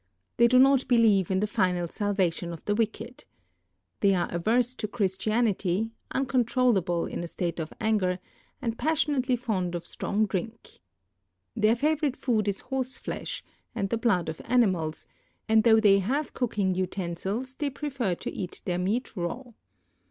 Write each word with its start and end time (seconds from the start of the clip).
They 0.37 0.47
do 0.47 0.57
not 0.57 0.87
believe 0.87 1.29
in 1.29 1.41
the 1.41 1.45
final 1.45 1.87
salvation 1.87 2.51
of 2.53 2.65
the 2.65 2.73
wicked. 2.73 3.25
They 3.99 4.15
are 4.15 4.27
ave!*se 4.33 4.73
to 4.79 4.87
Chris 4.87 5.15
tianity, 5.15 5.91
nncontrollable 6.11 7.07
in 7.07 7.19
a 7.19 7.27
stateof 7.27 7.69
anjjer, 7.79 8.17
and 8.63 8.79
passionately 8.79 9.35
fond 9.35 9.75
of 9.75 9.85
stront; 9.85 10.29
drink. 10.29 10.79
Their 11.55 11.75
favorite 11.75 12.15
food 12.17 12.47
is 12.47 12.61
horse 12.61 12.99
Hesh 13.05 13.43
ami 13.75 13.85
the 13.89 13.97
blood 13.99 14.27
of 14.27 14.41
animals, 14.45 15.05
an<l 15.47 15.61
though 15.65 15.79
they 15.79 15.99
have 15.99 16.33
cooking 16.33 16.73
utensils 16.73 17.53
they 17.53 17.69
i)refer 17.69 18.17
to 18.21 18.31
eat 18.31 18.63
their 18.65 18.79
meat 18.79 19.15
raw. 19.15 19.51